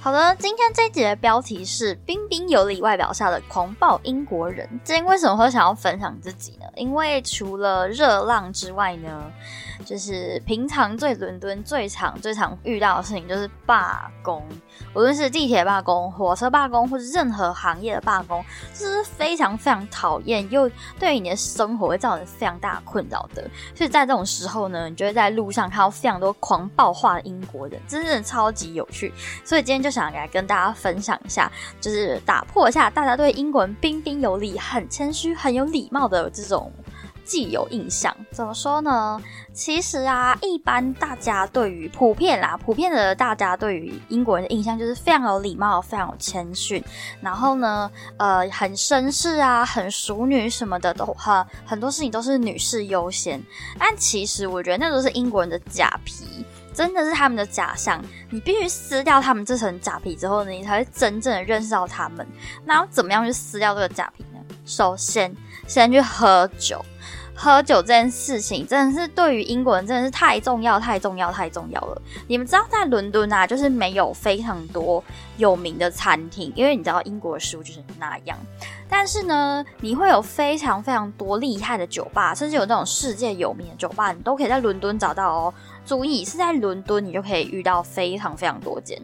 [0.00, 4.66] 好的，今天这一节的标题是“彬彬有礼外表下的狂暴英国人”。
[4.84, 6.66] 今天为什么会想要分享自己呢？
[6.76, 9.30] 因为除了热浪之外呢？
[9.86, 14.44] 就是平常最伦敦最常最常遇到的事情就是罢工，
[14.92, 20.68] 无论是地铁罢工、火车罢工，或者任何行业的罢工，这是非常非常讨厌，又
[20.98, 23.48] 对于你的生活会造成非常大的困扰的。
[23.72, 29.14] 所以在这种时候呢，你就会在路上看到非常多狂暴化的英国人，真的超级有趣。
[29.44, 36.70] 所以今天就就想来跟大家分享一下，就是打破一下大家对英国人彬彬有礼、很谦虚、很有礼貌的这种。
[37.24, 39.20] 既有印象怎么说呢？
[39.52, 46.82] 其实啊，一般大家对于普遍啦，普遍的大家对于英国人的印象就是非常有礼貌、非常有谦逊，
[47.20, 53.38] 然后呢，呃，很绅士啊，很淑女什么的，都很很多事情都是女士优先。
[53.78, 56.46] 但其实我觉得那都是英国人的假皮，
[56.78, 58.00] 真的是他们的假象。
[58.30, 62.24] 你必须撕掉他们这层假皮之后呢，你才会真正的认识到他们。
[62.64, 64.38] 那要怎么样去撕掉这个假皮呢？
[64.64, 65.34] 首先，
[65.66, 66.80] 先去喝酒。
[67.40, 72.02] 喝酒这件事情真的是对于英国人真的是太重要、太重要、太重要了。
[72.26, 75.02] 你们知道在伦敦啊，就是没有非常多
[75.36, 78.36] 有名的餐厅，因为你知道英国的食物就是那样。
[78.88, 85.54] 但是呢，你会有非常非常多厉害的酒吧，甚至有那种世界有名的酒吧，你都可以在伦敦找到哦。
[85.88, 89.00] 注意是在伦敦，你就可以遇到非常非常多间。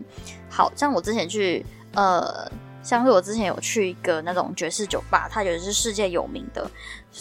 [0.50, 2.46] 好像我之前去呃。
[2.84, 6.70] 像是我之前有去一个那种爵士酒吧，它也是世界有名的。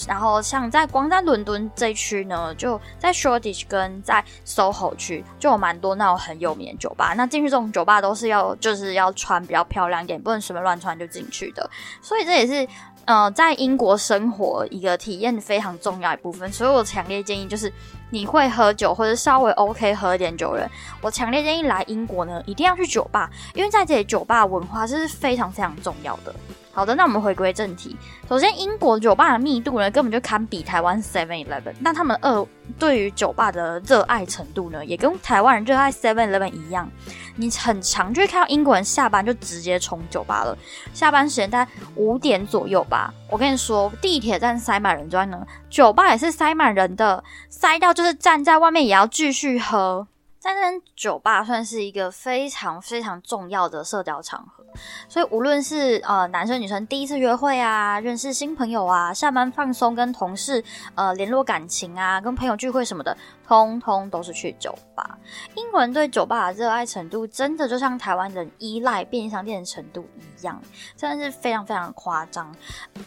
[0.06, 7.14] 然后像在光在伦敦这一区呢，就在 Shoreditch 跟在 SoHo 区就有蛮多那种很有名的酒吧。
[7.16, 11.70] 那进去这种酒吧都是要就是要穿比较漂亮一点，不能随便乱穿就进去的。
[12.02, 12.68] 所以这也是
[13.06, 16.52] 呃在英国生活一个体验非常重要一部分。
[16.52, 17.72] 所以我强烈建议就是。
[18.14, 20.70] 你会喝酒或者稍微 OK 喝一点酒人，
[21.02, 26.32] 我强烈建议来英国呢，一定要去酒吧，因为在这里酒吧文化这是非常非常重要的。
[26.72, 27.96] 好的，那我们回归正题。
[28.30, 31.74] 首先，英国酒吧的密度呢，根本就堪比台湾 Seven Eleven。
[31.80, 32.48] 那他们二
[32.78, 36.88] 对于酒吧的热爱程度呢，也跟台湾人热爱 Seven Eleven 一样。
[37.36, 40.58] 你很强就会看到英国人下班就直接冲酒吧了。
[40.94, 43.14] 下班时间在五点左右吧。
[43.30, 50.08] 我跟你说，地铁站塞满人之外呢，酒吧也是塞满人的，塞到就是站在外面也要继续喝。
[50.40, 54.62] 在这边酒吧算是一个非常非常重要的社交场合，
[55.08, 60.62] 所以无论是呃男生女生第一次约会啊，认识新朋友啊，下班放松跟同事
[60.96, 63.16] 呃联络感情啊，跟朋友聚会什么的。
[63.48, 65.18] 通通都是去酒吧。
[65.56, 70.62] 英国人对酒吧的热爱程度，真的就像台湾人依赖便利商店的程度一样，
[70.96, 72.54] 真的是非常非常夸张。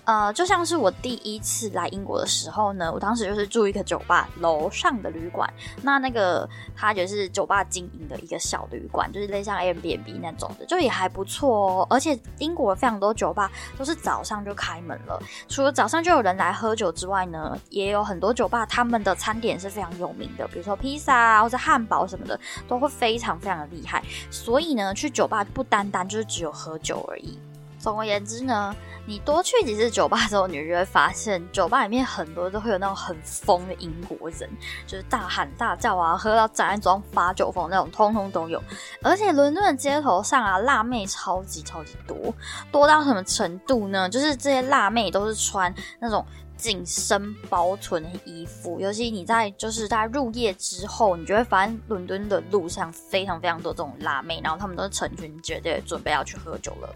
[0.05, 5.53] 呃，就像是我第一次来英国的时候呢，我当时就是住一个酒吧楼上的旅馆，
[5.83, 11.87] 那那个它就是酒吧经营的一个小旅馆，就是类似像 Airbnb 那种的，就也还不错哦。
[11.91, 20.26] 而且英国非常多酒吧都是早上就开门了，除了早上就有人来喝酒之外呢，也有很多酒吧他们的餐点是非常有名。
[20.27, 24.03] 比如说披萨啊，或者汉堡什么的，都会非常非常的厉害。
[24.31, 27.39] 所以呢，去酒吧不单单就是只有喝酒而已。
[27.79, 28.75] 总而言之呢，
[29.07, 34.51] 你多去几次酒吧之后，你就会发现，酒吧里面很多都会有那种很疯的英国人，
[34.89, 38.61] 就是大喊大叫啊，喝到站在桌发酒疯那种，通通都有。
[39.03, 42.35] 而且伦敦的街头上啊，辣妹超级超级多，
[42.73, 44.09] 多到什么程度呢？
[44.09, 46.27] 就是这些辣妹都是穿那种。
[46.57, 56.95] 紧身包臀的衣服，尤其你在就是在入夜之后，你就会发现伦敦的路上非常非常多这种辣妹，然后他们都是成群结队准备要去喝酒了，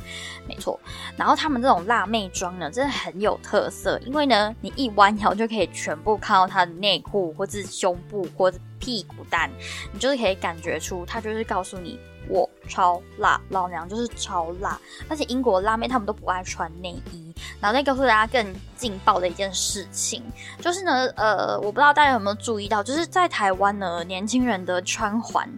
[0.49, 0.79] 没错。
[1.17, 9.51] 然后他们这种辣妹装呢，真的很有特色，因为呢，你一弯腰就可以全部看到她的内裤，或是胸部，或者屁股蛋，
[9.93, 11.99] 你就是可以感觉出她就是告诉你。
[12.29, 14.79] 我超辣，老娘就是超辣，
[15.09, 17.35] 而且英国辣妹她们都不爱穿内衣。
[17.61, 20.23] 然后再告诉大家更劲爆的一件事情，
[20.61, 25.49] 就是呢，呃，我不知道大家有没有注意到，就是在台湾呢，年轻人的穿环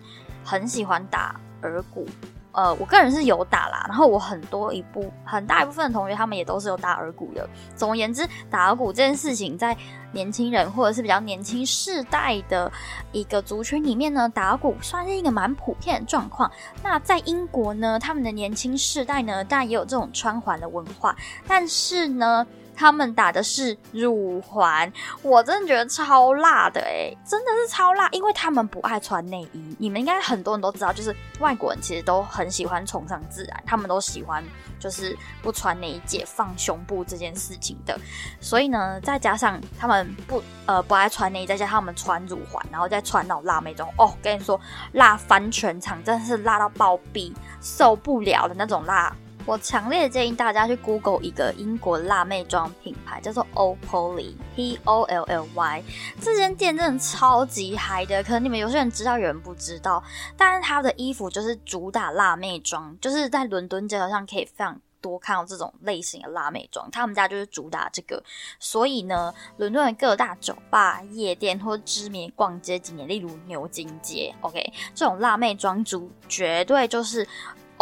[0.45, 2.07] 很喜欢打耳骨。
[2.53, 7.49] 呃，我个人是有打啦，然后我很多一部很大一部分的同学，他们也都是有打耳骨的。
[7.75, 9.77] 总而言之，打耳骨这件事情，在
[10.13, 12.71] 年轻人或者是比较年轻世代的
[13.11, 16.51] 一个族群里面呢，打耳骨算是一个蛮普遍的状况。
[16.83, 21.17] 那在英国呢，他们的年轻世代呢，当然也有这种穿环的文化，
[21.49, 22.47] 但是呢。
[22.83, 24.93] 他们打的是乳环，
[25.23, 29.77] 我真的觉得超辣的诶，真的是超辣，因为他们不爱穿内衣。
[29.79, 34.43] 你们应该很多人都知道，就是外国人其实都很喜欢崇尚自然，他们都喜欢
[34.81, 37.97] 就是不穿内衣解放胸部这件事情的。
[38.41, 44.61] 所以呢，再加上他们不呃不爱穿内衣，再加上他们穿乳环，然后再穿那种辣妹装，哦，跟你说
[44.95, 49.15] 辣翻全场，真的是辣到爆毙，受不了的那种辣。
[49.45, 55.83] 我强烈建议大家去 Google 一个英国辣妹装品牌，叫做 Opolly，P O L L Y。
[56.21, 60.03] 这间店真的超级嗨的，可能你们有些人知道，有人不知道。
[60.37, 66.89] 但是它的衣服就是主打辣妹装，就是在伦敦街头上可以非常多看到这种类型的辣妹装。
[66.93, 68.23] 他们家就是主打这个，
[68.61, 77.27] 所以呢，伦敦的各大酒吧、夜店或知名逛街景点，例如牛津街，OK，这种辣妹装主绝对就是。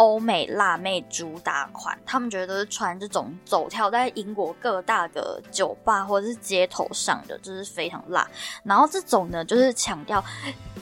[0.01, 8.27] 欧美辣妹主打款，他们觉得都是穿这种走跳在英国各大的酒吧或者是街头上的，就是非常辣。
[8.63, 10.23] 然后这种呢，就是强调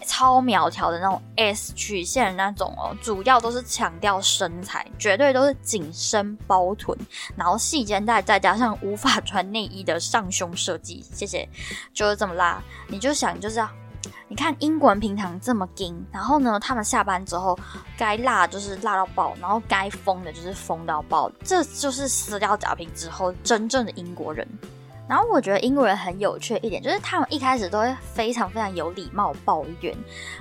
[0.05, 6.97] 超苗条的那种 S 曲线的那种哦，主要都是强调身材，绝对都是紧身包臀，
[7.35, 11.05] 然后细肩带，再加上无法穿内衣的上胸设计。
[11.13, 11.45] 谢谢，
[11.93, 13.69] 就是这么辣，你就想就是要。
[14.29, 17.57] 你看英国人平常这么硬，然后呢，他们下班之后
[17.97, 24.47] 该辣就是辣到爆，然后该疯的就是疯到爆，这就是撕掉假皮之后真正的英国人。
[25.09, 29.97] 然后我觉得英国人很有趣一点，就是他们一开始都会非常非常有礼貌抱怨，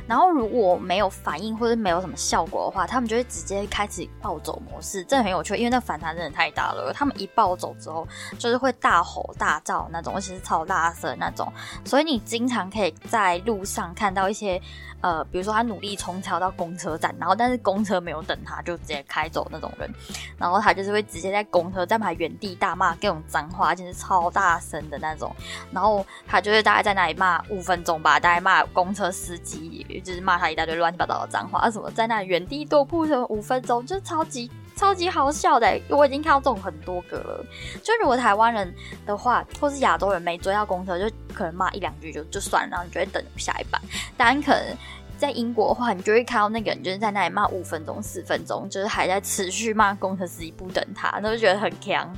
[0.06, 6.92] 然后如果没有反应或者没有什么效果的话，他们就会直接开始暴走模式，这很有趣，因为那反弹真的太大了。
[6.92, 8.06] 他们一暴走之后，
[8.38, 11.50] 就是会大吼大叫那种，而且是超大声那种，
[11.86, 14.60] 所以你经常可以在路上看到一些。
[15.00, 19.88] 呃，比如说他努力冲超到公车站，然后但是公车没有等他，就直接开走那种人，
[20.36, 25.34] 然后他就是会直接在公车站牌原地大骂各种脏话，就是超大声的那种，
[25.72, 37.44] 然后他就是大概在那里骂五分钟吧，大概骂公车司机，就是骂他一大堆乱七八糟的脏话，什么在那里原地踱步什么五分钟，就超级超级好笑的，我已经看到这种很多个了。
[37.82, 38.74] 就如果台湾人
[39.06, 43.80] 的话，或是亚洲人没追到公车，就可能骂一两句就就算了，然后你就会等下一班，
[44.16, 44.76] 但可能。
[45.18, 52.08] 在英国的话，你就会看到那个人就是在那里骂五分钟、四分钟，就是还在持续骂公车司机不等他，那就觉得很强。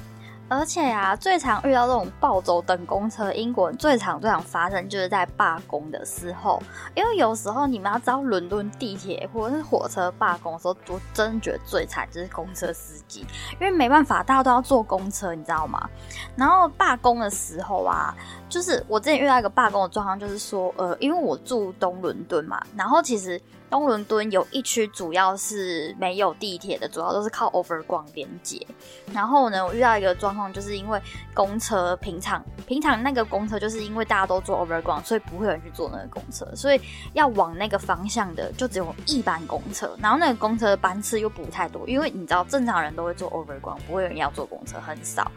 [0.51, 6.61] 而且啊，最常遇到这种暴走等公车，英国人最常最常发生就是在罢工的时候。
[6.97, 15.89] 因为有时候你们要知道，伦敦地铁或者是火车罢工的时候，我真觉得最惨就是公车司机，因为没办法，大家都要坐公车，你知道吗？
[16.35, 18.13] 然后罢工的时候啊，
[18.51, 23.41] 就是我之前遇到一个罢工的状况，就是说，呃，因为我住东伦敦嘛，然后其实。
[23.71, 28.67] 东伦敦有一区主要是没有地铁的，主要都是靠 Overground 连接。
[29.13, 31.01] 然后呢，我遇到一个状况，就是因为
[31.33, 36.81] 公车平常平常那个公车就是因为大家都坐 over 广所以不会有人去坐那个公车，所以
[37.13, 39.97] 要往那个方向的就只有一班公车。
[40.03, 45.31] 然后那个公车的班次又不太多，因为你知道正常人都会坐 over 广不会有人要坐公车，很少。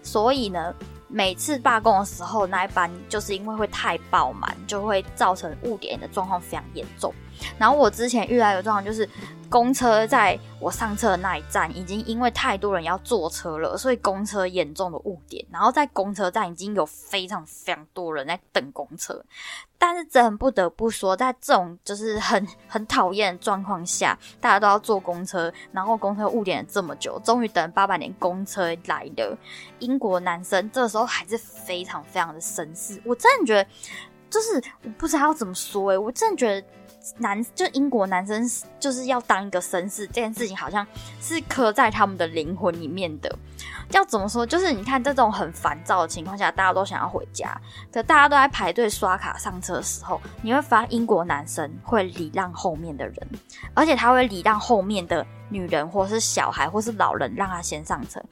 [0.00, 0.72] 所以呢。
[1.12, 7.12] 每次罢工的时候，那一班就是因为会太爆满，就会造成误点的状况非常严重。
[7.58, 9.08] 然后我之前遇到一个状况，就是
[9.48, 15.44] 公车在我上车的那一站，已经因为太多人要坐车了，所以公车严重的误点。
[15.50, 19.22] 然后在公车站已经有非常非常多人在等公车。
[19.82, 29.34] 但是真不得不说，在这种就是很很讨厌的状况下，大家都要坐公车，然后公车误点了这么久，终于等八百年公车来的
[29.78, 33.00] 英国男生，这时候还是非常非常的绅士。
[33.06, 33.66] 我真的觉得，
[34.28, 36.66] 就是我不知道要怎么说诶，我真的觉得
[37.18, 38.48] 男就英国男生
[38.78, 40.86] 就是要当一个绅士，这件事情好像
[41.20, 43.38] 是刻在他们的灵魂里面的。
[43.90, 44.46] 要怎么说？
[44.46, 47.60] 就是你看，这种很烦躁的情况下，大家都想要回家，
[47.92, 53.16] 可大家都在排队刷卡上车的时候，你会发现英国男生会礼让后面的人，
[53.74, 58.22] 而且他会礼让后面的女人，或是小孩，或是老人，让他先上车。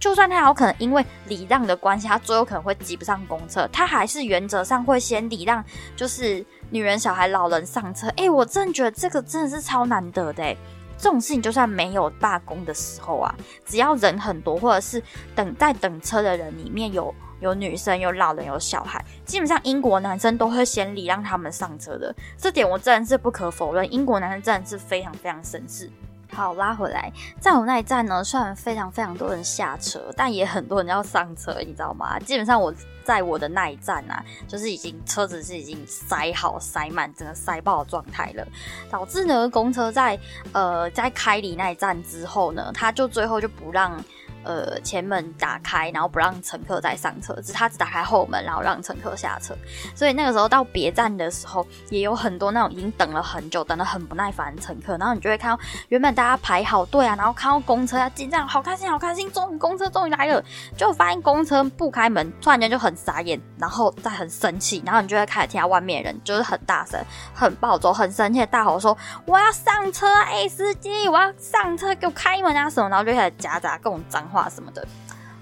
[0.00, 5.64] 就算他有可能因为礼让的关系，他最后可能会挤不上公车，他还是原则上会先礼让，
[5.96, 8.08] 就是女人、小孩、老人上车。
[8.16, 10.56] 哎，我真的觉得这个真的是超难得的。
[11.04, 13.34] 这种事情就算没有罢工的时候啊，
[13.66, 15.02] 只要人很多，或者是
[15.34, 22.14] 等在等车的人里面有有女生、有老人、有小孩，基本上英国男生都会先礼让他们上车的。
[22.38, 25.90] 这点我真的是不可否认，英国男生真的是非常非常绅士。
[26.34, 32.18] 好，拉回来，在我那一站呢，虽然非常非常多人下车，但也很多人要上车，你知道吗？
[32.18, 32.74] 基本上我
[33.04, 38.44] 在我的那一站啊，就是已经车子是已经塞好塞满，整个塞爆的状态了，
[38.90, 40.18] 导致呢，公车在
[40.52, 44.02] 呃在开离那一站之后呢，他就最后就不让
[44.44, 49.54] 呃前门打开，然后不让乘客再上车，只他只打开后门，然后让乘客下车。
[49.94, 60.42] 所以那个时候到别站的时候，也有很多那种已经等了很久、等得很不耐烦的乘客，然后你就会看到原本大家排好队啊，然后看到公车要进站，好开心，好开心，终于公车终于来了，
[60.76, 67.00] 就发现公车不开门，突然间就很傻眼，然后再很生气，然后你就会开始听到外面人就是很大声、
[67.34, 68.96] 很暴走、很生气的大吼说
[69.26, 74.86] ：“我要上车，哎，司机，我要上车，给我开门啊什么！”然后就开始夹杂各种脏话话什么的。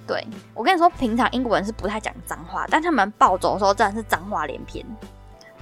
[0.07, 4.85] 对我跟你说，平常英国人是不太讲脏话，但他们暴走的时候真的是脏话连篇。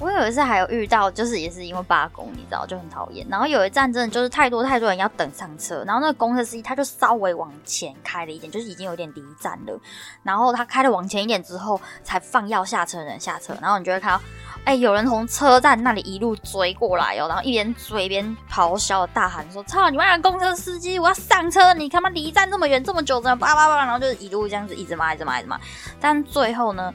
[0.00, 3.26] 我有一次还有遇到，就是也是因为罢工，你知道就很讨厌。
[3.28, 9.78] 然后有一站真的就是太多太多人要等上车，然后那个公车司机他就稍微往前开了一点，就是已经有点离站了。
[10.22, 13.54] 然后他开了往前一点之后，才放要下车的人下车。
[13.60, 14.24] 然后你就会看到，
[14.64, 21.74] 哎，有人从车站那里一路追过来哦，然后一边追一边咆哮大喊说：“操你妈的公车司机，我要上车！
[21.74, 25.60] 你他妈离站这么远这么久，怎么叭叭叭？”然后就是一路这样子一直骂一直骂一直骂。
[26.00, 26.90] 但最后呢？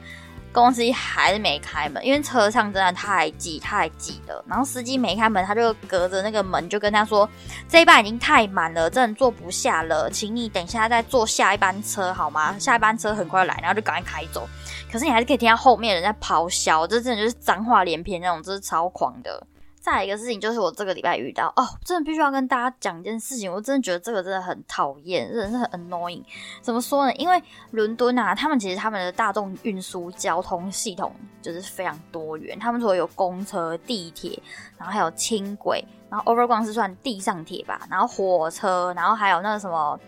[0.56, 4.42] 公司还是没开门，因为车上真的太挤太挤了。
[4.48, 7.28] 然后司机没开门，他就隔着那个门就跟他说
[7.68, 12.58] ：“这一班已经太满了，真的坐不下了，请你等一下再坐下一班车好吗？
[12.58, 14.48] 下一班车很快来。”然后就赶快开走。
[14.90, 19.46] 可是你还是可以听到后面人在咆哮，这真的就是脏话连篇那种，这是超狂的。
[19.86, 26.20] 再一个事情就是我这个礼拜遇到哦，真的必须要跟大家讲一件事情，我真的觉得这个真的很讨厌，真的是很 annoying。
[26.60, 27.12] 怎么说呢？
[27.14, 27.40] 因为
[27.70, 34.36] 伦敦啊，他们其实他们的大众运输交通系统就是非常多元，他们说有公车、地铁，
[34.76, 40.00] 然后还有轻轨，然后 Overground 是算地上铁吧，然后火车，然后还有那个什么，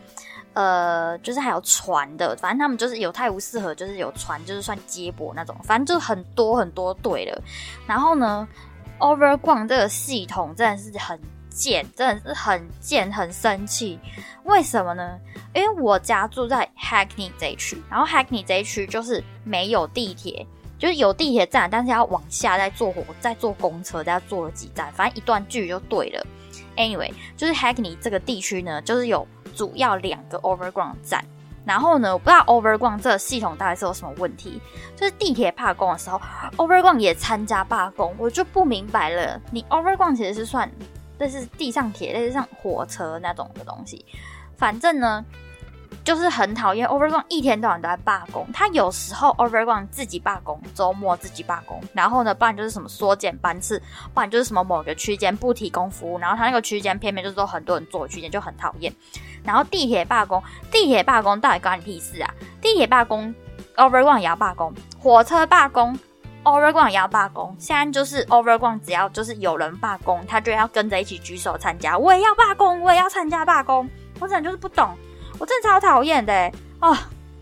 [0.54, 7.40] 呃，就是还有船的，反正他们就是有泰晤士河，就是有船，就是算接驳那种，反正就是很多很多对的。
[7.86, 8.48] 然后呢
[8.98, 11.18] ？Overground 这个系统真的是很
[11.50, 13.98] 贱，真的是很贱，很生气。
[14.44, 15.18] 为什么呢？
[15.54, 20.46] 因为我家住在 Hackney 这一区，然后 Hackney 这一区就是没有地铁，
[20.78, 26.26] 就是有地铁站，但是要往下再坐火，再坐公车，再坐了几站，反正一段距离就对了。
[26.76, 31.24] Anyway，就是 Hackney 这个地区呢，就是有主要两个 Overground 站。
[31.68, 34.58] 然后呢，我不知道 Overground 这个系统大概是有什么问题。
[34.96, 36.18] 就是地铁罢工的时候
[36.56, 39.38] ，Overground 也参加罢工，我就不明白了。
[39.50, 40.70] 你 Overground 其实是算
[41.18, 44.02] 类似地上铁，类似像火车那种的东西。
[44.56, 45.22] 反正呢，
[46.02, 48.46] 就是很讨厌 Overground 一天到晚都在罢工。
[48.52, 53.78] 他有时候 Overground 自己罢工，周末自己罢工，然后呢，不然就是什么缩减班次，
[54.14, 58.90] 不然就是什么某个区间不提供服务，然后他那个区间偏偏就是说很多人坐区间，就很讨厌。
[59.48, 62.30] 然后地铁罢工，地铁罢工到底关你屁事啊？
[62.60, 63.34] 地铁罢工
[63.76, 65.98] ，Overground 也要罢工；火车罢工
[66.44, 67.56] ，Overground 也要罢工。
[67.58, 71.96] 现在就是 Overground，只要就是有人罢工，他就要跟着一起举手参加。
[71.96, 73.88] 我也要罢工，我也要参加罢工。
[74.20, 74.94] 我真的就是不懂，
[75.38, 76.52] 我真的超讨厌的
[76.82, 76.94] 哦。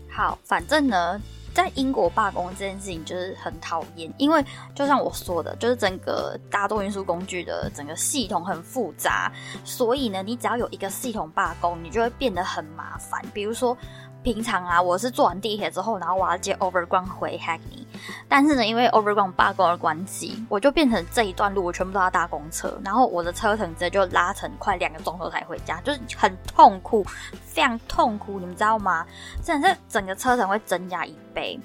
[0.09, 1.21] 好，反正呢。
[1.57, 4.45] 在英国罢工这件事情就是很讨厌，因为
[4.75, 9.31] 就像我说的，就是整个大众运输工具的整个系统很复杂，
[9.65, 13.19] 所以呢，你只要有一个系统罢工，你就会变得很麻烦。
[13.33, 13.75] 比如说。
[14.27, 17.85] 平常啊，我是坐完地铁之后，然后我要接 Overground 回 Hackney，
[18.27, 27.05] 但是呢，因为 Overground 罢工的关系，我就变成这一段路我全部都要搭公车，然后我的车程直接就拉成快两个钟头才回家，就是很痛苦，
[27.41, 29.05] 非常痛苦，你们知道吗？
[29.41, 31.57] 真的是整个车程会增加一倍。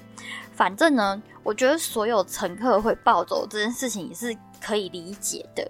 [0.53, 5.69] 反正呢，我觉得所有乘客会暴走这件事情也是可以理解的。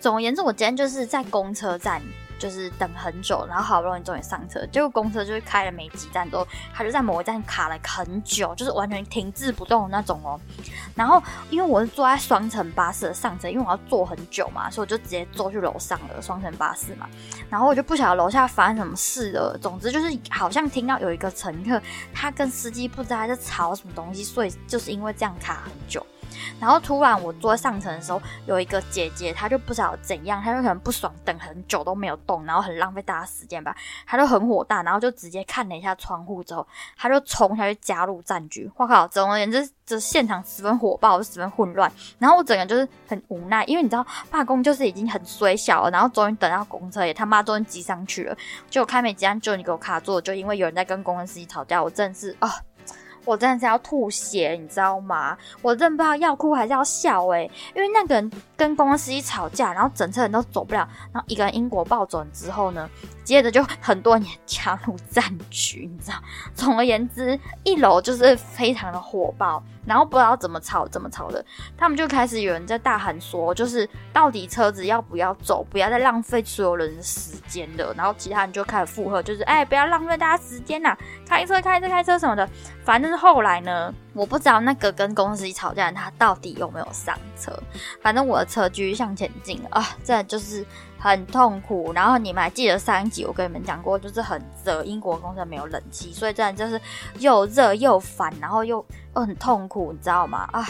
[0.00, 2.02] 总而言之，我今天就是在公车站。
[2.42, 6.44] 就是等很久，然后好不容易终于上车，结果公车就是开了没几站之后，
[6.74, 10.40] 他就在某一站卡了很久，就是完全停滞不动的那种哦。
[10.96, 17.08] 然后因为我是坐在双层巴士的上车，因为我要坐很久嘛，所以我就直接坐去楼上了双层巴士嘛。
[17.48, 21.80] 然后我就不晓得楼下发生什么事了，总之就是好像听到有一个乘客
[22.12, 26.04] 他跟司机不知道在吵什么东西，所以就是因为这样卡很久。
[26.60, 33.74] 然后突然我坐上层的时候，有一个姐姐，她就不知道怎样，她就可能不爽，等很久都没有动，然后很浪费大家时间吧，
[34.06, 38.70] 她就很火大，然后就直接看了一下窗户之后，她就冲下去加入战局。
[38.76, 41.90] 我靠，总而言之，这现场十分火爆，十分混乱。
[42.18, 48.36] 然后我整个就是很无奈，因为你知道罢工就是已经很衰小了，然后终于等到公车也他妈终于挤上去了，
[48.70, 52.50] 结果开没几站就你给我卡住，就因为有人在跟公车司机吵架，我真的是啊。
[53.24, 55.36] 我真的是要吐血，你知道吗？
[55.60, 62.88] 我真不知道要哭还是要笑诶，因为那个人跟公司一吵架，然后整车人都走不了，然后一个人英国暴走之后呢，
[63.24, 66.16] 接着就很多人加入战局，你知道？
[66.54, 71.44] 总而言之，一楼就是非常的火爆，然后不知道怎么吵怎么吵的，
[71.76, 77.92] 他们就开始有人在大喊说，就是到底车子要不要走，不要再浪费所有人的时间了。
[77.96, 80.96] 然后其他人就开始附和，就是哎，不要浪费大家时间呐，
[81.26, 82.48] 开车开车开车什么的。
[82.84, 87.52] 反正是后来呢，我不知道那个跟公司吵架的他到底有没有上车。
[88.00, 90.64] 反正我的车继续向前进啊，这就是
[91.02, 91.92] 很痛苦。
[91.92, 96.80] 然后你们还记得上一集我跟你们讲过，就是很热，英国公司没有冷气，所以这样就是
[97.18, 98.84] 又热又烦，然后又
[99.16, 100.48] 又很痛苦，你知道吗？
[100.52, 100.64] 啊，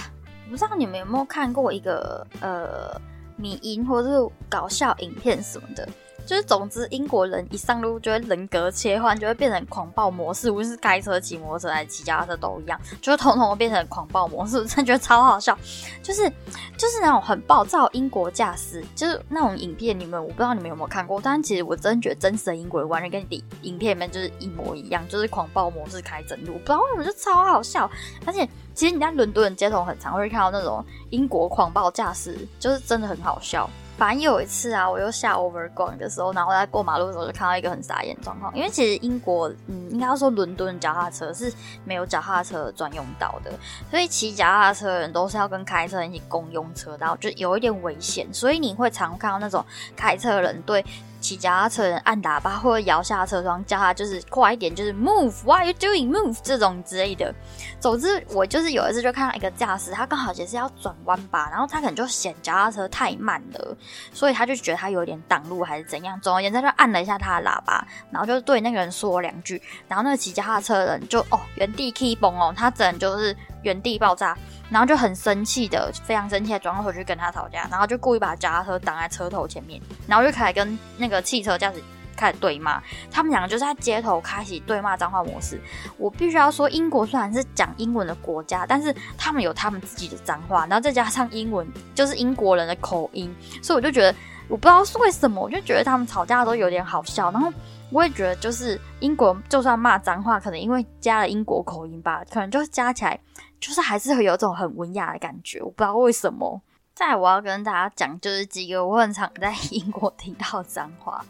[0.49, 2.99] 不知道你们有没有看过一个呃
[3.37, 5.87] 迷音或者是搞笑影片什么的。
[6.25, 14.65] 就是，总之，英国人一上路就会人格切换，就会变成狂暴模式，无论是开车、骑摩托车还是骑脚踏车都一样，就会统统变成狂暴模式。
[14.67, 15.57] 真的觉得超好笑，
[16.03, 16.29] 就是，
[16.77, 27.91] 就是那种很暴躁英国驾驶，就是那种影片，你们我不知道你们有没有看过，但其实我真觉得真实的英国人完全跟你影片里面就是一模一样，就是狂暴模式开整路，不知道为什么就超好笑。
[28.25, 33.69] 而且，其实你在伦敦街头很常会看到那种英国狂暴驾驶，就是真的很好笑。
[33.99, 38.53] 反正有一次啊，我又下 Overground 的时候，然后在过马路的时候就看到一个很傻眼状况。
[38.57, 41.53] 因为其实英国，嗯，应该要说伦敦脚踏车是
[41.85, 43.53] 没有脚踏车专用道的，
[43.91, 48.27] 所以骑脚踏车的人都是要跟开车人一起共用车道，就有一点危险。
[48.33, 50.85] 所以你会常看到那种开车人对。
[51.23, 57.33] 骑脚踏车人按喇叭或者摇下车窗，叫他就是快一点，就是 move，what are you doing，move 这种之类的。
[57.81, 63.77] 总之，我就是有一次就看到一个驾驶，他刚好也是要转弯吧，然后他可能就嫌脚踏车太慢了，
[64.13, 66.21] 所以他就觉得他有点挡路还是怎样。
[66.21, 74.37] 总而言之，就按了一下他的喇叭，然后就对那个人说了两句，然后那个骑脚踏车的人就哦原地 keep 崩哦，他整就是原地爆炸。
[74.71, 81.83] 然后就很生气的，非常生气的转过头去跟他吵架，然后就故意把脚踏车挡在车头前面，然后就开始跟那个汽车驾驶
[82.17, 82.83] 开始对骂。
[83.11, 85.61] 他们两个就是在街头开启对骂脏话模式。
[85.99, 93.31] 我必须要说，英国虽然是讲英文的国家，但是他们有他们自己的脏话，然后再加上英文就是英国人的口音，
[93.63, 94.17] 所以我就觉得，
[94.49, 97.31] 我不知道是为什么，我就觉得他们吵架都有点好笑。
[97.31, 97.53] 然后
[97.91, 103.21] 我也觉得，就是英国就算骂脏话，可能因为加了英国口音吧，可能就加起来。
[103.63, 106.61] 就是还是会有种很文雅的感觉，我不知道为什么。
[106.93, 111.25] 再我要跟大家讲，就是几个我很常在英国听到脏话。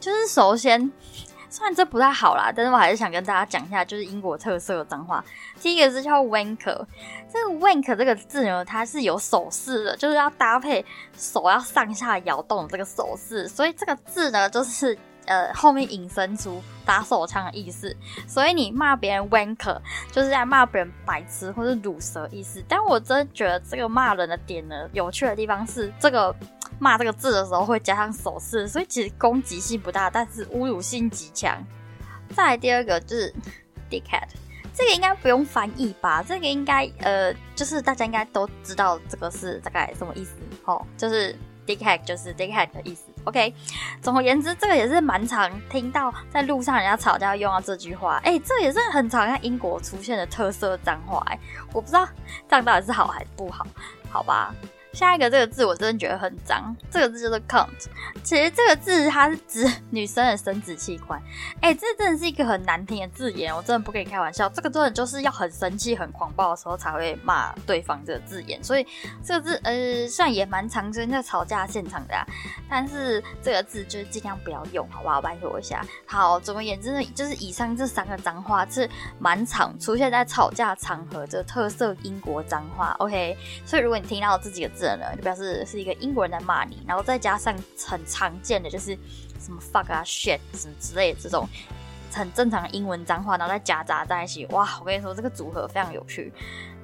[0.00, 0.90] 就是首先，
[1.48, 5.24] 虽然这不太好啦，但是我还是想跟大家讲一下，就是英国特色的脏话。
[5.62, 6.64] 第一个是叫 wink，
[7.32, 10.84] 这个 wink 这个字呢，它是有手势的，就是要搭配
[11.16, 14.98] 手要上下摇动这个手势，所以这个字呢，就是。
[15.28, 17.94] 呃，后面引申出打手枪的意思，
[18.26, 19.78] 所以你骂别人 wanker
[20.10, 22.64] 就是在骂别人白痴或者乳蛇意思。
[22.66, 26.34] 但我真觉得这个骂人的点呢，有趣的地方是这个
[26.78, 31.62] 骂这个字的时候会加上手势，所以其实攻击性不大，但是侮辱性极强。
[32.34, 33.34] 再来第二个就是
[33.90, 34.28] dickhead，
[34.74, 36.22] 这个应该不用翻译吧？
[36.22, 40.32] 这个应该呃，就是大家应该都知道这个是大概什么意思
[40.64, 41.36] 哦，就是
[41.66, 43.04] dickhead 就是 dickhead 的意思。
[43.28, 43.54] OK，
[44.00, 48.18] 总而言之，这个也是蛮常听到在路上人家吵架用到这句话。
[48.24, 51.22] 哎，这也是很常在英国出现的特色脏话。
[51.26, 51.38] 哎，
[51.74, 52.08] 我不知道
[52.48, 53.66] 这样到底是好还是不好？
[54.10, 54.54] 好吧。
[54.98, 57.68] 下一个这个字我真的觉得很脏，这个字就是 cunt。
[58.24, 61.22] 其实这个字它是指女生的生殖器官。
[61.62, 64.48] 哎，这真的是一个很难听的字眼，我真的不跟你开玩笑。
[64.48, 68.62] 这个真的就是要很生气、很狂暴的时候才会骂对方这个字眼。
[68.64, 68.84] 所以
[69.24, 72.26] 这个字呃，虽然也蛮常见在吵架现场的，啊
[72.68, 75.20] 但是这个字就是尽量不要用，好不好？
[75.20, 75.80] 拜托一下。
[76.06, 82.96] 好，总而言之呢，就是以上这三个脏话是蛮常出现在吵架场合的特色英国脏话。
[82.98, 84.68] OK，所以如果你听到这几个。
[84.78, 87.52] 字就表示是一个英国人在骂你，然后再加上
[87.84, 88.96] 很常见的就是
[89.40, 91.48] 什么 fuck 啊 shit 什么之类的这种
[92.12, 94.78] 很正常的英文脏话，然后再夹杂在一起，哇！
[94.80, 96.32] 我跟你说这个组合非常有趣。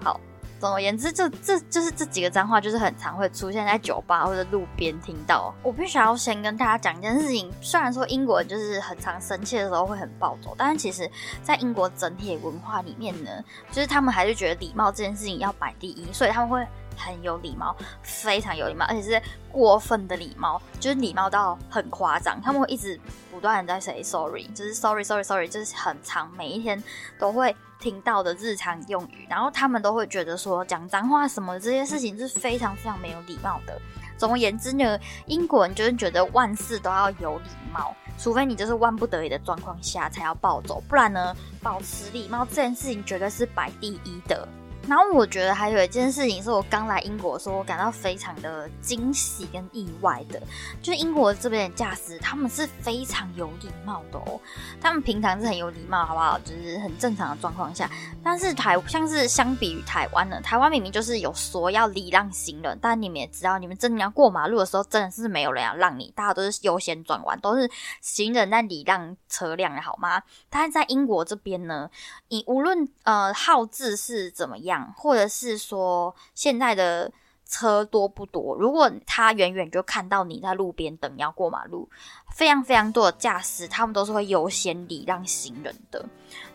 [0.02, 0.20] 好，
[0.60, 5.54] 总而言之，就这就是这几个脏话，就是很常会出现在酒吧或者路边听到。
[5.62, 11.10] 我必须要先跟大家讲一件事情，虽然说英国人就是很常生气的时候会很暴走，但是其实
[11.42, 13.30] 在英国整体文化里面呢，
[13.72, 16.64] 就是他们还是觉得礼貌这件事情要摆第一，所以他们会。
[16.96, 22.40] 很有礼貌，非常有礼貌，而且是过分的礼貌，就是礼貌到很夸张。
[22.42, 22.98] 他们会一直
[23.30, 26.82] 不断的在 say sorry，就是 sorry sorry sorry，就是很长，每一天
[27.18, 29.26] 都会听到的日常用语。
[29.28, 33.80] 然后他们都会觉得说讲脏话什么这些事情是非常非常没有礼貌的。
[34.16, 44.46] 总而言之呢，英国人就是觉得万事都要有礼貌，除非你就是万不得已的状况下才要暴走，不然呢，保持礼貌这件事情绝对是摆第一的。
[44.86, 50.40] 然后我觉得还有一件事情是我刚来英国的时候，我感到非常的惊喜跟意外的，
[50.82, 54.38] 就是英国这边的驾驶他们是非常有礼貌的哦。
[54.80, 56.38] 他们平常是很有礼貌，好不好？
[56.40, 57.90] 就是很正常的状况下，
[58.22, 67.70] 但是台像是相比于台湾呢，台湾明明就是有说要礼让行人，但你们也知道，你们真的要过马路的时候，真的是没有人要让你，大家都是优先转弯，都是
[68.02, 70.22] 行人在礼让车辆好吗？
[70.50, 71.88] 但是在英国这边呢，
[72.28, 74.73] 你无论呃号字是怎么样。
[74.96, 77.12] 或者是说现在的
[77.46, 78.56] 车多不多？
[78.56, 81.88] 如果他远远就看到你在路边等要过马路，
[82.34, 86.04] 非常非常多的驾驶，他们都是会优先礼让行人的。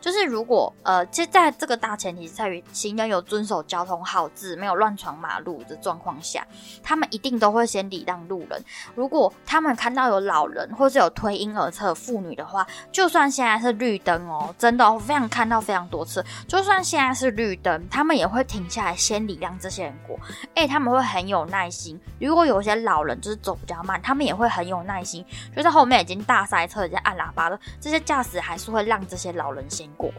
[0.02, 6.46] 就是如果呃，其实在这个大前提是在于行人有遵守交通号志，没有乱闯马路的状况下，
[6.84, 8.62] 他们一定都会先礼让路人。
[8.94, 20.20] 如果他们看到有老人或是有推婴儿车妇女的话，就算现在是绿灯哦，真的我非常看到非常多次，就算现在是绿灯，他们也会停下来先礼让这些人过。
[20.56, 21.98] 哎，他们会很有耐心。
[22.20, 29.90] 如果有些老人就是走比较慢，他们也会很有耐心，就是后面已经大塞车、已经按喇叭了，这些驾驶还是会让这些老人先。
[29.98, 30.10] 过，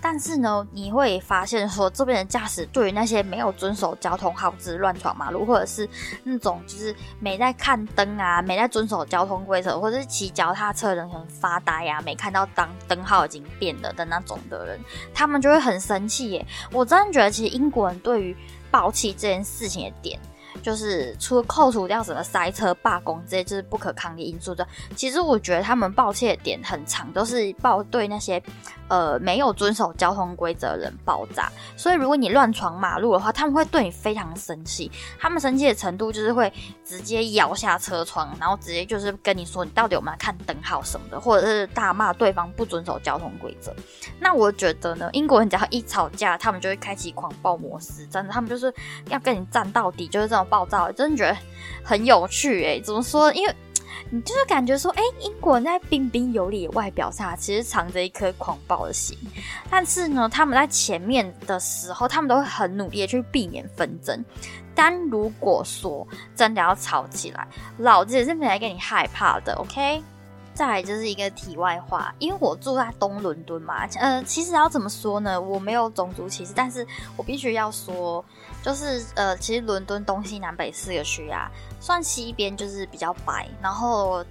[0.00, 5.88] 但是呢，你会发现说，这边的驾驶对于那些没有遵守交通号志、乱闯马路，或者是
[6.22, 14.78] 那种就是没在看灯啊、没在遵守交通规则，或者是骑脚踏车的人很发呆呀、没看到当灯号已经变了的那种的人，
[15.12, 16.46] 他们就会很生气耶。
[16.70, 18.36] 我真的觉得，其实英国人对于
[18.70, 20.20] 暴气这件事情的点。
[20.64, 28.42] 就是除了扣除掉什么塞车、罢工这些就是不可抗力因素的，其实我觉得他们抱歉点很长，都是抱对那些
[28.88, 31.50] 呃没有遵守交通规则的人爆炸。
[31.76, 34.90] 所以如果你乱闯马路的话，他们会对你非常生气。
[35.18, 36.50] 他们生气的程度就是会
[36.84, 43.74] 直接摇下车窗，然后直接就是跟你说你到底有没有看灯号什么的，或者是大骂对方不遵守交通规则。
[44.20, 48.72] 那我觉得呢，英国人只要一吵架，他们就会开启狂暴模式，真的，他们就是
[49.08, 50.44] 要跟你战到底，就是这种。
[50.44, 51.34] 暴躁，真的觉得
[51.82, 52.78] 很有趣诶。
[52.78, 53.32] 怎么说？
[53.32, 53.56] 因为
[54.10, 59.18] 你就是感觉说，哎，英国人在彬彬有礼外表下，其实藏着一颗狂暴的心。
[59.68, 64.24] 但是呢，他们在前面的时候，他们都会很努力的去避免纷争。
[64.74, 67.46] 但如果说真的要吵起来，
[67.78, 69.54] 老子也是没来给你害怕的。
[69.54, 70.02] OK。
[70.54, 75.40] 再来就是一个题外话，因为我住在东伦敦嘛，呃，其实要怎么说呢？
[75.40, 76.86] 我没有种族歧视，但是
[77.16, 78.24] 我必须要说，
[78.62, 84.24] 就是呃，其实伦敦东西南北四个区啊，算西边就是比较白，然后。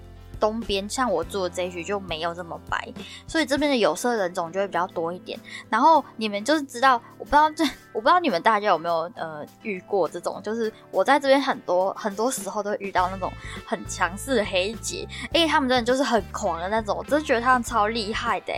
[0.43, 2.93] 东边像我住的这一区就没有这么白，
[3.25, 5.39] 所以这边的有色人种就会比较多一点。
[5.69, 13.31] 然后你们就是知道，我不知道这，我不知道你们大家有没有呃遇过这种，就是我在这边很多很多时候都会遇到那种
[13.65, 18.53] 很强势的黑姐，因为他们真的就是很狂的那种，我真的觉得他们超厉害的，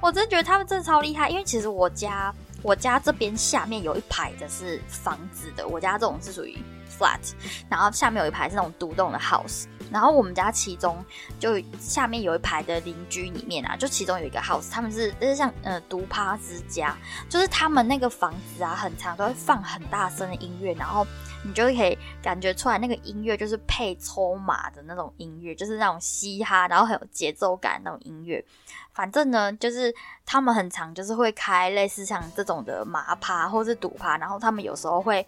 [0.00, 1.30] 我真的觉得他们真的超厉害。
[1.30, 6.58] 因为其实我家我家这边下面有一排的是房子的，我家这种是属于
[6.98, 7.32] flat，
[7.68, 9.66] 然后下面有一排是那种独栋的 house。
[9.90, 11.04] 然后我们家其中
[11.38, 16.96] 就下面有一排的邻居里面啊，就其中有一个 house，他们是就是像呃独趴之家，
[17.28, 21.06] 就是他们那个房子啊，很长都会放很大声的音乐，然后
[21.44, 28.44] 你就可以感觉出来那个音乐就是配抽马的那种音乐，就是那种嘻哈，然后很有节奏感那种音乐。
[28.92, 29.94] 反正呢，就是
[30.26, 35.26] 他们很长就是会开类似像这种的马趴或是赌趴，然后他们有时候会。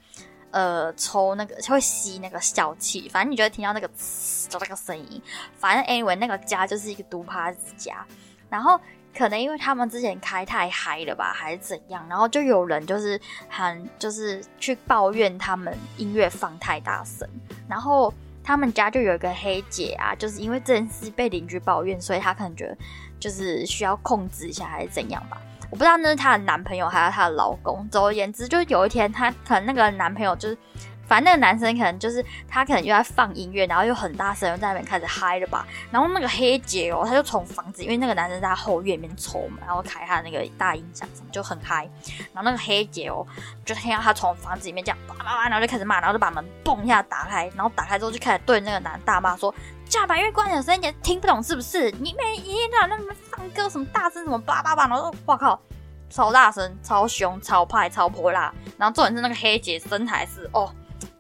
[0.51, 5.23] 呃，抽那个会吸那个小气，反正你就会听到那个呲的那个声音。
[5.59, 8.05] 反正 anyway 那个家就是一个毒趴子家，
[8.49, 8.81] 然后
[9.17, 17.29] 可能因为他们之前开太嗨了吧，还是怎样，然后就有人就是很就是去抱怨他们音乐放太大声，
[17.69, 22.77] 然后他们家就有一个黑姐啊，就是因为这件事被邻居抱怨，所以她可能觉得
[23.21, 25.41] 就是需要控制一下还是怎样吧。
[25.71, 27.89] 我不知道那是她的男朋友还是她的老公。
[27.91, 30.59] 总而言之，就是有一天，她可能那个男朋友就是，
[31.07, 35.67] 反正那个男生可能就是他可能又在放音乐，然后又很大声，又在那边开始嗨了吧。
[35.91, 41.89] 然后那个黑姐哦，她就从房子，因为那个男生在后院里面抽嘛，然后开他那个大音响什么，就很嗨。
[42.33, 43.27] 然后那个黑姐哦，
[43.65, 49.55] 就听到他从房子里面这样叭叭叭，然后就开始骂，然后就把门嘣一下打开，然后打开之后就开始对那个男大骂说。
[49.91, 51.91] 叫把音乐关小声一点，听不懂是不是？
[51.99, 55.61] 你每一天到晚在那边放歌，什么大声什么叭叭叭，然后哇靠，
[56.09, 58.55] 超大声、超凶、超派、超泼辣。
[58.79, 60.73] 然后重点是那个黑姐身材是哦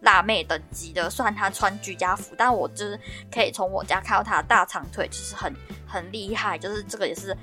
[0.02, 5.52] 辣妹等级的，虽然她穿居家服，但我就是可以从我家看到她的大长腿，就是很
[5.84, 7.36] 很厉害，就是这个也是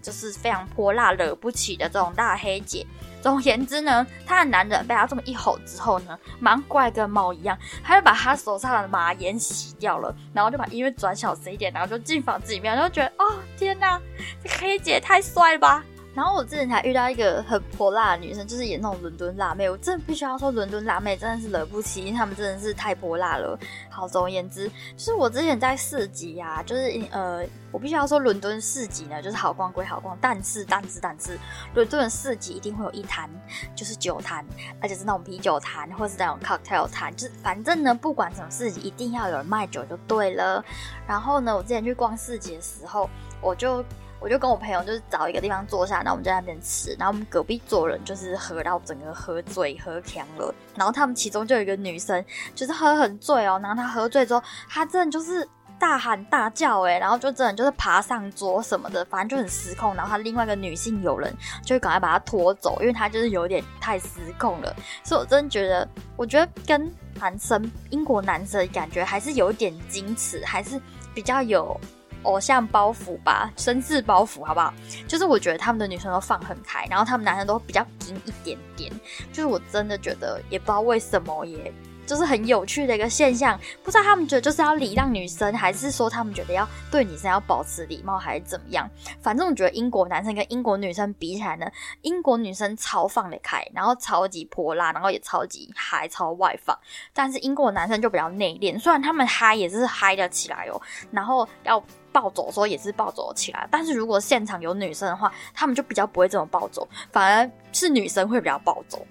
[0.00, 2.86] 就是非常泼辣、惹不起的这种大黑姐。
[3.22, 14.00] 总而言之呢，他的男人被他这么一吼之后呢，蛮怪跟猫一样，他就把他手上的马眼洗掉了，然后就把音乐转小声一点，然后就进房子里面，然后觉得哦天哪，
[14.42, 15.84] 这黑姐太帅了吧！
[16.14, 19.68] 然后我之前才遇到一个很泼辣的女生，就是演那种伦敦辣妹。
[19.70, 23.58] 我真的必须要说，伦敦辣妹真的是惹不起，因为她们真的是太泼辣了。
[23.88, 31.38] 好，总而言之，就是我之前在市集呀，就是呃，我必须要说，伦敦市集呢，就是好逛归好逛，但是但是但是，
[31.74, 33.30] 伦敦的市集一定会有一摊，
[33.74, 34.44] 就是酒摊，
[34.82, 40.62] 而且是那种啤酒摊，或是那种 cocktail 摊，就是反正呢，不管什么市集，一定要有人卖酒就对了。
[41.06, 43.08] 然后呢，我之前去逛市集的时候，
[43.40, 43.82] 我就。
[44.22, 55.46] 我就跟我朋友就是找一个地方坐下，然后我们在那边吃，然后我们隔壁桌人就是喝到整个喝醉喝强了，然后他们其中就有一个女生，就是喝很醉哦，然后她喝醉之后，她真的就是
[55.78, 64.06] 大喊大叫哎，然后就真的就是爬上桌什么的，反正就很失控，然后她另外一个女性友人就赶快把她拖走，因为她就是有点太失
[64.38, 70.80] 控了，所以我真的觉得，我觉得跟男生英国男生感觉还是有一点 矜持，还是
[71.12, 71.78] 比较有。
[72.22, 74.72] 偶像包袱吧，绅士包袱，好不好？
[75.06, 78.92] 就是我觉得他们的女生都放很开，然后他们男生都比较紧一点点。
[79.32, 81.72] 就是我真的觉得，也不知道为什么耶。
[82.04, 88.90] 就是很有趣的一个现象，不知道他们觉得就是要礼让女生，还是说他们觉得要对女生要保持礼貌，还是怎么样？
[89.22, 91.66] 反正我觉得英国男生跟英国女生比起来呢，
[92.02, 96.76] 英国女生超放得开，然后超级泼辣，然后也超级嗨、超外放。
[97.14, 100.82] 但是英国男生就比较内敛，虽然他们嗨也是嗨得起来哦，
[101.12, 101.82] 然后要
[102.12, 109.04] 暴走的时候也是暴走起来，但是如果现场有女生的话，他们就比较不会这么暴走，反而是女生会比较暴走。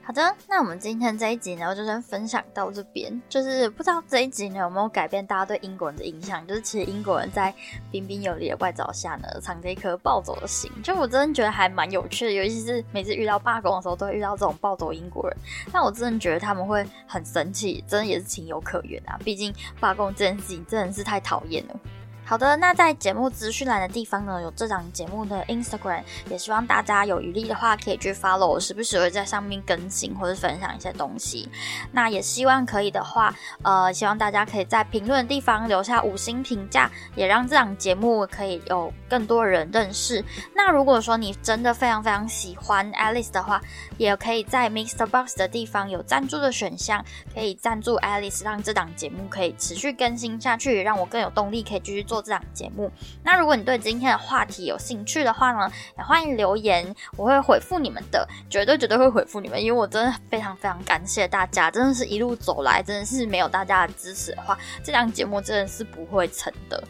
[0.00, 3.20] 好的，那我们今天这一集呢，就先分享到这边。
[3.28, 6.46] 就是不知道这一集呢有没有改变大家对英国人的印象？
[6.46, 7.54] 就是其实英国人在
[7.90, 10.72] 彬彬有礼的外表下呢，藏着一颗暴走的心。
[10.82, 15.36] 就我真的觉得还蛮有趣的，尤其是每次遇到罢工的时候，都会遇到这种暴走英国人。
[15.70, 19.20] 但我真的觉得他们会很生气，真的也是情有可原啊。
[19.22, 21.78] 毕竟罢工这件事情真的是太讨厌了。
[22.28, 31.48] 好的，那在节目资讯栏的地方呢，有这档节目的 Instagram，也希望大家有余力的话可以去 follow，我时不时会在上面更新或者分享一些东西。
[31.90, 40.22] 那也希望可以的话，呃，希望大家可以在评论的地方留下五星评价，也让这档节目可以有更多人认识。
[40.54, 43.58] 那如果说你真的非常非常喜欢 Alice 的话，
[43.96, 45.06] 也可以在 Mr.
[45.06, 47.02] Box 的地方有赞助的选项，
[47.34, 52.17] 可以赞助 Alice，让这档节目可以持续更新下去，让我更有动力可以继续做。
[52.22, 52.90] 这档节目，
[53.22, 66.82] 那如果你对今天的话题有兴趣的话呢，也欢迎留言，我会回复你们的，绝对绝对会回复你们，因为我真的非常非常感谢大家，真的是一路走来，真的是没有大家的支持的话，这档节目真的是不会成的。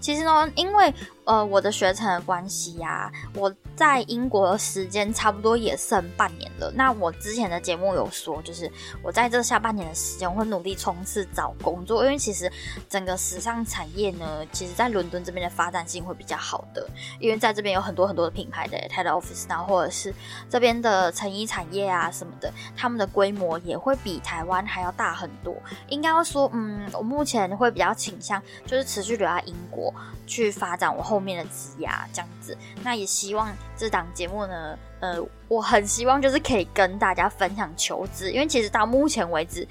[0.00, 0.94] 其实呢，因为
[1.28, 6.72] 呃我的学程的关系呀，我在英国的时间差不多也剩半年了。
[6.74, 8.70] 那我之前的节目有说，就是
[9.02, 12.02] 我在这下半年的时间，我会努力冲刺找工作。
[12.02, 12.50] 因为其实
[12.88, 16.88] 整个时尚产业呢，其实在伦敦这边的发展性会比较好的，
[17.20, 20.14] 因为在这边有很多很多的品牌的 head office，然后或者是
[20.48, 25.54] 这边的成衣产业啊什么的，他们的规模也会比台湾还要大很多。
[25.88, 29.92] 应该说，嗯，我目前会比较倾向就是持续留在英国。
[30.28, 35.16] 去发展我后面的职涯这样子，那也希望这档节目呢，呃，
[35.48, 39.66] 我很希望就是可以跟大家分享求职，因为其实到目前为止。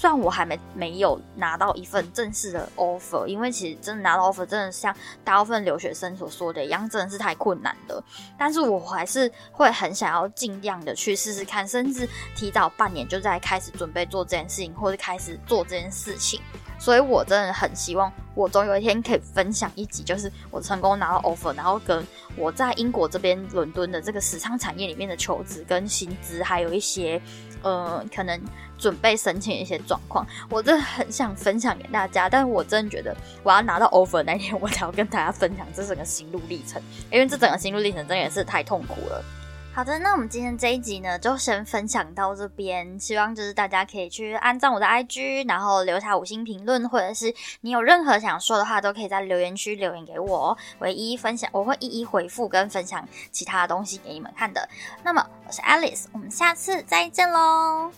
[0.00, 8.02] 虽然我还没没有拿到一份正式的 offer，因为其实真的拿到 offer，真的像大部分留学生所说的一样，真的是太困难了。
[8.38, 16.40] 但是我还是会很想要尽量的去试试看，甚至提早半年就在开始准备做这件事情，或者开始做这件事情。
[16.78, 22.02] 所以我真的很希望，我总有一天可以分享一集，就是我成功拿到 offer，然后跟
[22.38, 27.20] 我在英国这边伦敦的这个时尚产业里面的求职跟薪资，还有一些
[27.62, 28.40] 呃可能。
[28.80, 36.80] 准备申请一些状况，我真的很想分享给大家，但是我真的觉得我要拿到 offer 那天，我才要跟大家分享这整个心路历程，
[37.12, 39.22] 因为这整个心路历程真的也是太痛苦了。
[39.72, 54.68] 好的，那我们今天这一集呢，就先分享到这边，希望就是大家可以去按赞我的 IG，然后留下五星评论，或者是你有任何想说的话，都可以在留言区留言给我，我一一分享，我会一一回复跟分享其他的东西给你们看的。
[55.02, 57.90] 那么我是 Alice，我们下次再见喽。